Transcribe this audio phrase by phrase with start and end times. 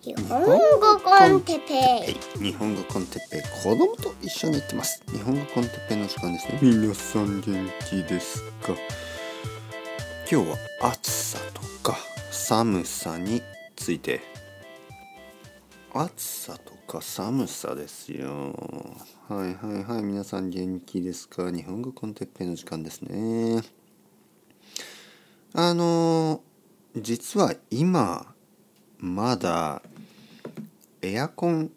[0.00, 2.40] 日本語コンテペイ。
[2.40, 3.42] 日本語コンテッペイ。
[3.42, 5.02] 子供と一緒に行ってます。
[5.10, 6.58] 日本語コンテッペイの時間ですね。
[6.62, 8.76] 皆さん元気ですか？
[10.30, 11.98] 今日は暑さとか
[12.30, 13.42] 寒さに
[13.74, 14.20] ついて。
[15.92, 18.54] 暑さとか寒さですよ。
[19.28, 20.02] はいはいはい。
[20.04, 21.50] 皆さん元気ですか？
[21.50, 23.62] 日本語コンテッペイの時間ですね。
[25.54, 26.40] あの
[26.94, 28.32] 実は今
[29.00, 29.80] まだ
[31.02, 31.70] エアコン、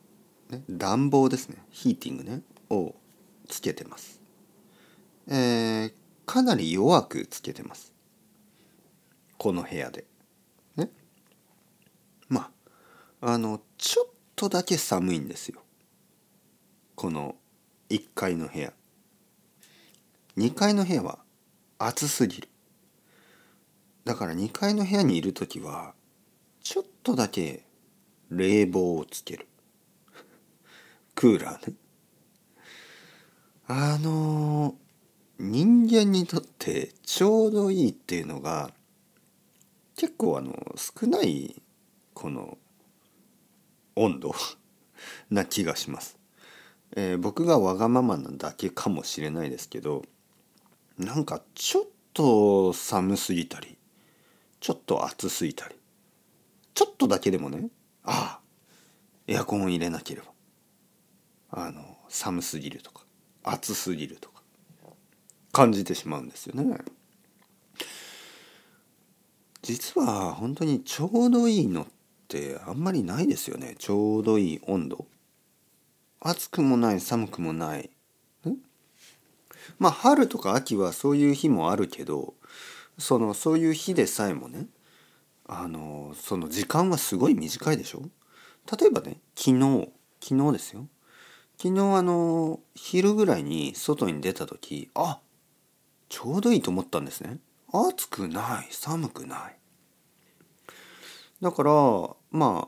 [0.49, 1.57] ね、暖房ですね。
[1.69, 2.41] ヒーティングね。
[2.69, 2.95] を
[3.47, 4.21] つけてます。
[5.27, 5.93] えー、
[6.25, 7.93] かなり弱くつけてます。
[9.37, 10.05] この部屋で。
[10.75, 10.89] ね。
[12.29, 12.49] ま
[13.21, 15.61] ああのちょっとだけ寒いんですよ。
[16.95, 17.35] この
[17.89, 18.73] 1階の部屋。
[20.37, 21.19] 2階の部屋は
[21.77, 22.47] 暑すぎる。
[24.05, 25.93] だから2階の部屋にいる時は
[26.63, 27.63] ちょっとだけ
[28.31, 29.47] 冷房をつける。
[31.13, 31.75] クーラーね。
[33.67, 34.75] あの
[35.39, 38.71] 人間にとってちょうどいいっていうのが
[39.95, 41.61] 結構あの少ない
[42.13, 42.57] この
[43.95, 44.35] 温度
[45.31, 46.17] な気がします、
[46.95, 50.03] えー、僕がわがままなだけかもしれないですけど
[50.97, 53.77] なんかちょっと寒すぎたり
[54.59, 55.75] ちょっと暑すぎたり
[56.73, 57.69] ちょっとだけでもね
[58.03, 58.41] ああ
[59.27, 60.31] エアコンを入れなければ。
[61.53, 63.03] あの寒すぎるとか
[63.43, 64.41] 暑すぎるとか
[65.51, 66.77] 感じてしまうんですよね。
[69.61, 71.87] 実は本当にちょうどいいのっ
[72.27, 73.75] てあんまりないですよね。
[73.77, 75.07] ちょうどいい温度。
[76.21, 77.89] 暑くもない寒くもない。
[79.77, 82.33] まあ春とか秋はそういう日もあるけど
[82.97, 84.67] そのそういう日でさえもね
[85.53, 88.03] あのその時間はすごい短いでしょ？
[88.79, 89.89] 例えばね昨日
[90.21, 90.87] 昨日ですよ。
[91.57, 95.19] 昨日あの昼ぐらいに外に出た時あ
[96.07, 97.39] ちょうどいいと思ったんですね。
[97.73, 99.57] 暑くない寒くない。
[101.41, 101.71] だから
[102.31, 102.67] ま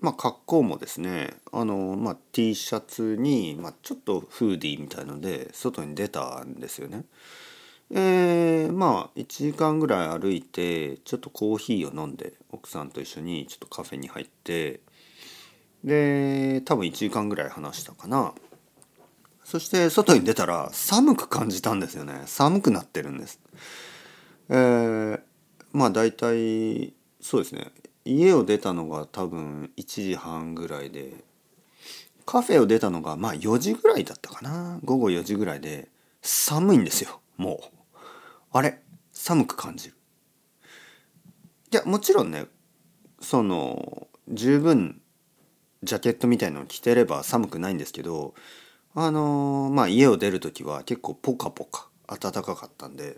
[0.00, 7.04] まあ格好もですねあの、まあ、T シャツに、まあ、ちょっとフーディーみたいので外に出たんですよね。
[7.90, 14.80] えー、まあ1時間ぐらい歩いてちょっとコーヒーを飲んで奥さんと一緒にちょっとカフェに入って
[15.84, 18.32] で多分1時間ぐらい話したかな。
[19.44, 22.22] そして外に出たら寒く感じたんですよね。
[22.24, 23.38] 寒くなってるんです。
[24.48, 25.20] えー、
[25.72, 27.70] まあ大体そうですね。
[28.06, 31.12] 家を出たのが多分1時半ぐらいで
[32.24, 34.80] カフェを出たのがまあ4時ぐらいだったかな。
[34.84, 35.88] 午後4時ぐらいで
[36.22, 37.73] 寒いんですよもう。
[38.56, 38.80] あれ？
[39.12, 39.94] 寒く感じる。
[41.72, 42.46] いやもちろんね
[43.20, 45.02] その十分
[45.82, 48.34] ジャケットみたいのを着てれば寒くないんですけど
[48.94, 53.16] あのまあ家を出る時は結構ポカポカ暖かかったんで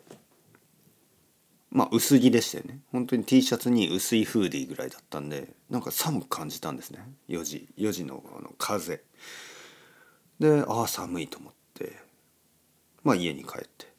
[1.70, 7.00] まあ薄着でしたよね本当に T シャツに薄いフーディーぐらいだったんでなんか寒く感じたんですね。
[7.28, 9.02] 4時4時のあの風。
[10.40, 11.92] でああ寒いと思って
[13.04, 13.95] まあ家に帰って。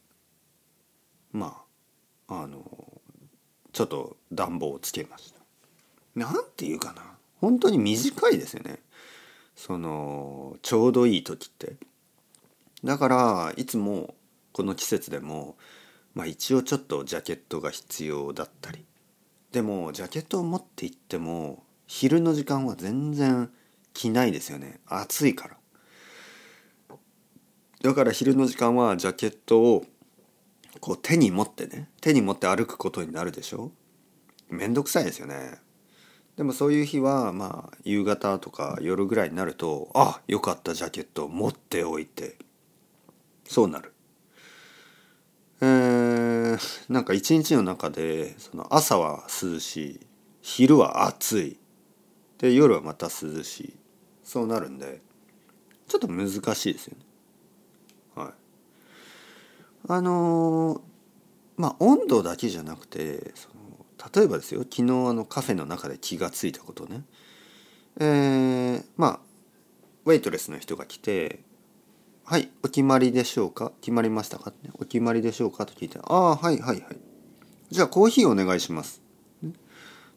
[1.38, 1.62] ま
[2.28, 2.64] ああの
[3.72, 5.40] ちょっと暖房をつけました。
[6.16, 7.04] なんていうかな。
[7.40, 8.80] 本当に短いですよね。
[9.56, 11.76] そのちょうどいい時って。
[12.84, 14.16] だからいつも
[14.52, 15.56] この季節でも
[16.16, 18.84] まあ一応ちょっとジャケットが必要だったり。
[19.52, 23.50] でもジャケットを持って行っても昼の時間は全然
[23.94, 24.80] 着ないですよね。
[24.88, 25.58] 暑いから。
[27.84, 29.86] だから昼の時間はジャケットを
[30.80, 33.72] こう手に持ってね手に持って歩くことになるでしょ？
[34.50, 35.60] めんどくさいですよね。
[36.36, 42.38] でもそういう日はまあ夕方とか夜ぐらいになるとあよかったジャケット持っておいて。
[43.48, 43.94] そうなる。
[45.62, 50.00] えー、なんか一日の中でその朝は涼しい
[50.42, 51.60] 昼は暑い
[52.38, 53.74] で夜はまた涼しい。
[54.24, 55.02] そうなるんで
[55.88, 57.06] ちょっと難しいですよね。
[59.88, 60.82] あの、
[61.56, 63.56] まあ温度だけじゃなくてその
[64.14, 67.04] 例えばですよ昨日あのカフェの中で気がついたことね。
[68.00, 69.20] えー、まあ
[70.06, 71.40] ウェイトレスの人が来て
[72.24, 73.72] 「はいお決まりでしょうか？
[73.82, 76.98] 決まりましたか?」ってお決まりでしょうか?」と聞いて「ああはいはいはい。
[77.72, 79.02] じゃあコーヒーお願いします」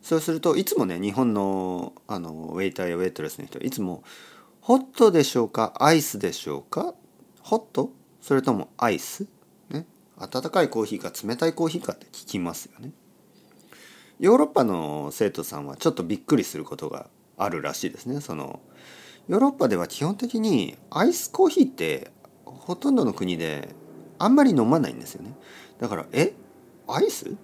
[0.02, 4.02] そうするといつもね日本のあのウェイターやウェイトレスの人いつも
[4.60, 5.72] 「ホットでしょうか？
[5.78, 6.94] アイスでしょうか？
[7.40, 7.90] ホット？
[8.20, 9.26] それともアイス?」
[10.20, 12.92] 温かいコーヒーか冷たいコーヒーかって聞きますよね。
[14.18, 17.08] ヨーロッパの生徒さんはちょっとびっくりすることが
[17.38, 18.20] あるらしいですね。
[18.20, 18.60] その
[19.28, 22.10] ヨーロッパでは基本的にアイスコーヒーって
[22.44, 23.74] ほとんどの国で
[24.18, 25.34] あんまり飲まないんですよね。
[25.78, 26.34] だからえ？
[26.86, 27.36] アイス、ね、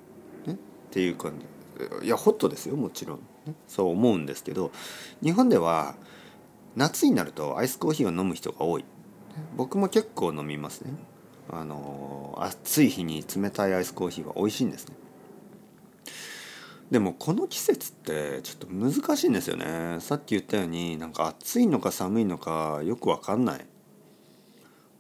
[0.53, 0.57] っ
[0.91, 2.07] ていう感じ。
[2.07, 4.73] いやホットですよもちろん、ね、そう思うんですけど
[5.23, 5.95] 日本では
[6.75, 8.85] 夏になるとアイスコーヒーを飲む人が多い。
[9.57, 10.93] 僕も結構飲みますね。
[11.49, 14.97] あの暑い日に冷たいアイスコーヒーは美味しいんですね。
[16.91, 19.99] でもこの季節ってちょっと難しいんですよね。
[20.01, 23.67] さっき言ったようになんか暑いのか寒いのかよくわかんない。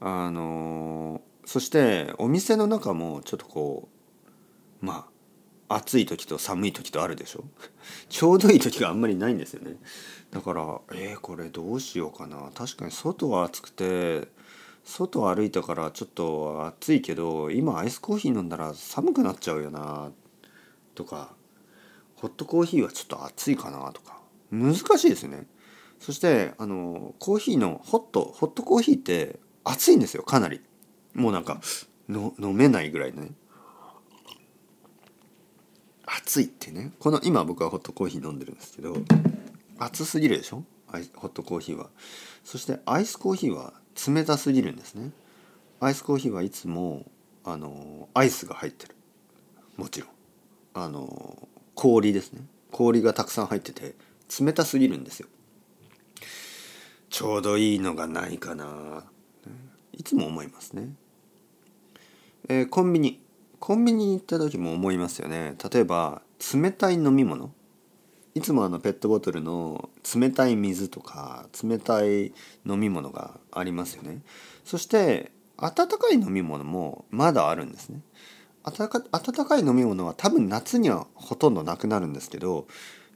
[0.00, 3.88] あのそしてお店の中もちょっとこ
[4.82, 5.06] うま
[5.68, 7.44] あ暑い時と寒い時とあるでしょ？
[8.08, 9.76] ちょうどいい時があんまりないんですよね。
[10.32, 12.50] だからえー、これどうしようかな。
[12.54, 14.28] 確かに外は暑くて
[14.88, 20.12] 外歩いたからちょっと暑いけど今アイスコーヒー飲んだら寒くなっちゃうよな
[20.94, 21.34] とか
[22.14, 24.20] ホットコーヒーはちょっと熱いかなとか。
[24.50, 25.46] 難しいですね。
[25.98, 30.60] そしてあのコーヒーのホットホットコーヒーって熱いんですよかなり。
[31.14, 31.60] もうなんか
[32.08, 33.32] の飲めないぐらいね。
[36.06, 36.92] 熱いってね。
[37.00, 38.96] この今僕はホットコーヒー飲んでるんですけど
[39.78, 40.62] 熱すぎるでしょ？
[41.16, 41.90] ホットコーヒーは。
[42.44, 43.74] そしてアイスコーヒーは
[44.06, 45.10] 冷たすぎるんですね。
[45.80, 47.04] アイスコーヒーはいつも
[47.44, 48.94] あのアイスが入ってる。
[49.76, 50.10] もちろん。
[50.74, 52.42] あの氷ですね。
[52.70, 53.94] 氷がたくさん入ってて
[54.40, 55.28] 冷たすぎるんですよ。
[57.08, 59.04] ちょうどいいのがないかな。
[59.92, 60.90] いつも思いますね。
[62.48, 63.20] えー、コンビニ。
[63.58, 65.56] コンビニに行った時も思いますよね。
[65.72, 66.22] 例えば
[66.54, 67.52] 冷たい飲み物。
[68.36, 72.34] いつもあのペットボトルの冷たい水とか冷たい
[72.66, 74.20] 飲み物がありますよね。
[74.62, 78.02] そして温かい飲み物もまだあるんですね。
[78.62, 82.66] 温か温かい飲み物は多分夏にはほとんどなくなるんですけど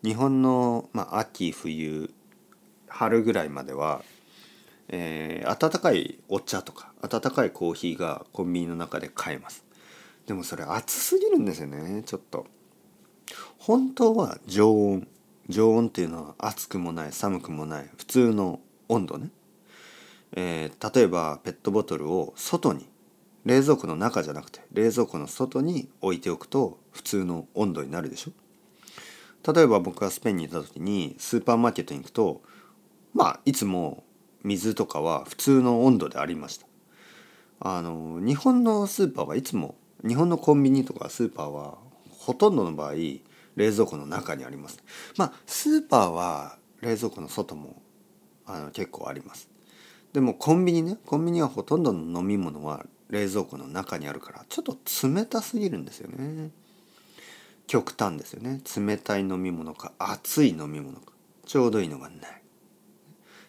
[0.03, 2.11] 日本の、まあ、秋冬
[2.89, 4.03] 春ぐらいまでは、
[4.89, 9.67] えー、温かいお茶とか温かいコーヒーがコンビニの中で買えます。
[10.27, 12.47] でもそれ暑すぎるんですよねちょっと。
[13.59, 15.09] 本当は常温
[15.49, 19.31] 常温っていうのは暑くもない寒くもない普通の温度ね、
[20.33, 22.89] えー、例えばペットボトルを外に
[23.45, 28.33] 冷蔵庫の中じゃなくて冷蔵庫の外に置いておくと普通の温度になるでしょ。
[29.53, 32.43] 例えば僕がスペインにいた時にスーパーマーケットに行くと
[33.15, 34.05] まあいつも
[34.43, 36.67] 水とかは普通の温度でありました。
[37.61, 39.75] あの日本のスーパーはいつも
[40.07, 41.79] 日本のコンビニとかスーパーは
[42.31, 43.23] ほとんどの場合冷
[43.57, 44.79] 蔵庫の中にあります。
[45.17, 47.83] まあスーパーは冷蔵庫の外も
[48.47, 49.49] あの結構あります。
[50.13, 54.77] でもコンビニねコンビニはほとんどの飲み物は冷蔵庫の中にあるからちょっと
[55.09, 56.51] 冷たすぎるんですよね。
[57.67, 58.61] 極端ですよね。
[58.77, 61.13] 冷たい飲み物か熱い飲み物か
[61.45, 62.43] ちょうどいいのがない。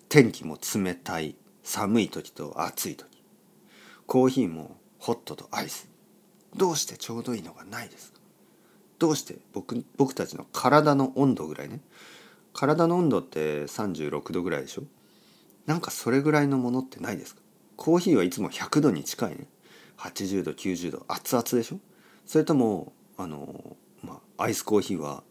[0.09, 3.07] 天気も冷たい寒い時と暑い時。
[4.07, 5.87] コーヒーもホットとアイス。
[6.55, 8.20] どうしてちょうどいいのがないですか？
[9.01, 9.39] どうして？
[9.51, 11.81] 僕僕たちの体の温度ぐらいね。
[12.53, 14.83] 体の温度って36度ぐらいでしょ？
[15.65, 17.41] なんかそれぐらいのものってないですか？
[17.77, 19.47] コーヒーはいつも100度に近いね。
[19.97, 21.79] 80度90度熱々でしょ？
[22.27, 25.23] それともあのまあアイスコーヒーは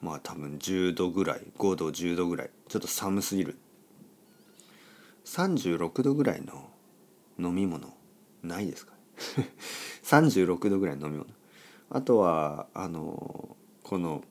[0.00, 2.50] まあ多分10度ぐらい5度10度ぐらい。
[2.68, 3.58] ちょっと寒すぎる。
[5.24, 6.70] 36度ぐらいの
[7.36, 7.92] 飲み物
[8.44, 8.92] ないですか
[10.04, 11.28] 36度ぐらいの飲み物。
[11.94, 14.22] あとはあのこの、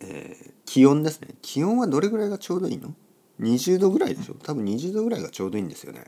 [0.00, 1.28] えー、気温ですね。
[1.42, 2.94] 気温はどれぐらいがちょうどいいの
[3.40, 4.34] ？20度ぐらいでしょ？
[4.34, 6.04] 多分20度ぐらいがちょうどいいんですよね。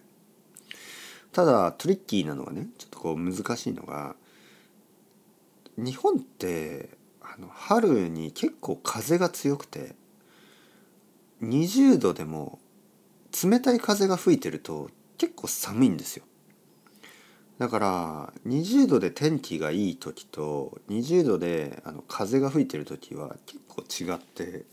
[1.33, 4.15] ただトリッキーなのはねちょっとこう難しいのが
[5.77, 9.95] 日本ってあの春に結構風が強くて
[11.43, 12.59] 20度でも
[13.45, 14.89] 冷たい風が吹いてると
[15.19, 16.25] 結構寒いんですよ。
[17.59, 24.65] だから20度で天気がいい時と20度であの風が吹いてる時は結構違って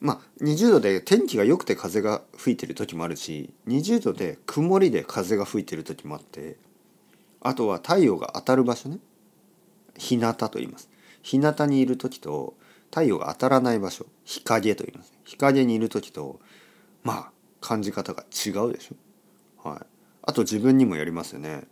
[0.00, 6.56] まあ20度で天気が良くて風が吹いてる時もあるし20度で曇りで風が吹いてる時もあって
[7.44, 8.98] あとは太陽が当たる場所ね。
[9.98, 10.88] 日向と言います。
[11.22, 12.54] 日向にいる時と
[12.90, 14.06] 太陽が当たらない場所。
[14.24, 15.12] 日陰と言います。
[15.24, 16.40] 日陰にいる時と
[17.02, 19.68] まあ感じ方が違うでしょ。
[19.68, 19.93] はい。
[20.26, 21.68] あと自分にもよりますよね。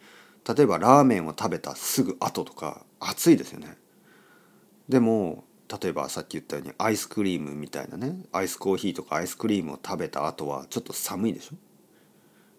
[0.46, 3.76] 例えばラーメンを食べたすぐ後とか暑いですよね。
[4.88, 5.44] でも
[5.80, 11.56] 例えばさっき言ったようにアイスクリームみたいなねアイスコーヒーとかアイスクリームを食べた後はちょっと寒いでしょ？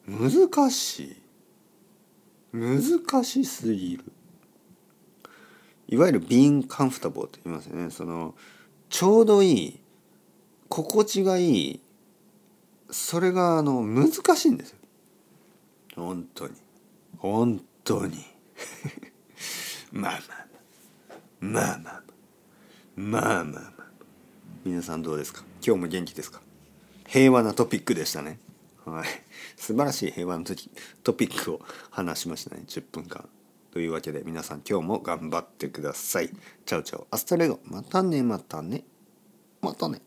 [0.07, 1.15] 難しい。
[2.53, 4.03] 難しすぎる。
[5.89, 7.91] いわゆる being comfortable って言いますよね。
[7.91, 8.33] その
[8.89, 9.79] ちょうどいい
[10.69, 11.81] 心地がいい
[12.89, 14.77] それがあの難しいんですよ。
[15.95, 16.53] 本当に。
[17.17, 18.17] 本当に。
[19.91, 20.47] まあまあ
[21.39, 21.75] まあ。
[21.75, 22.03] まあまあまあ。
[22.95, 23.73] まあまあ
[24.63, 25.43] 皆さんどうですか？
[25.65, 26.41] 今日も元気ですか？
[27.07, 28.39] 平和なトピックでしたね。
[28.85, 29.07] はい。
[29.55, 30.45] 素晴らしい平和な
[31.03, 32.63] トピックを話しましたね。
[32.67, 33.27] 10分間。
[33.71, 36.29] というわけで皆さん今日も頑張ってください。
[36.65, 37.59] チャウチャウアスタレゴ。
[37.65, 38.83] またねまたね。
[39.61, 40.01] またね。